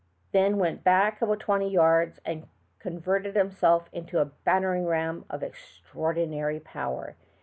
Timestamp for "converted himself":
2.79-3.87